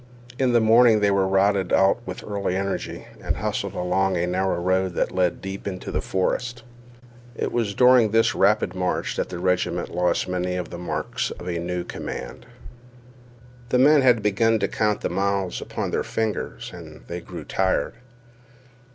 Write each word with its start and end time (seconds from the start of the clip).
In 0.39 0.51
the 0.51 0.59
morning 0.59 0.99
they 1.01 1.11
were 1.11 1.27
routed 1.27 1.71
out 1.71 2.01
with 2.07 2.23
early 2.23 2.55
energy, 2.55 3.05
and 3.23 3.35
hustled 3.35 3.75
along 3.75 4.17
a 4.17 4.25
narrow 4.25 4.59
road 4.59 4.95
that 4.95 5.11
led 5.11 5.41
deep 5.43 5.67
into 5.67 5.91
the 5.91 6.01
forest. 6.01 6.63
It 7.35 7.51
was 7.51 7.75
during 7.75 8.09
this 8.09 8.33
rapid 8.33 8.73
march 8.73 9.15
that 9.15 9.29
the 9.29 9.37
regiment 9.37 9.93
lost 9.93 10.27
many 10.27 10.55
of 10.55 10.71
the 10.71 10.79
marks 10.79 11.29
of 11.29 11.47
a 11.47 11.59
new 11.59 11.83
command. 11.83 12.47
The 13.69 13.77
men 13.77 14.01
had 14.01 14.23
begun 14.23 14.57
to 14.61 14.67
count 14.67 15.01
the 15.01 15.09
miles 15.09 15.61
upon 15.61 15.91
their 15.91 16.01
fingers, 16.03 16.71
and 16.73 17.01
they 17.05 17.21
grew 17.21 17.43
tired. 17.43 17.93